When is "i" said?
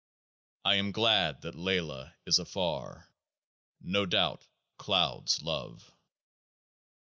0.65-0.77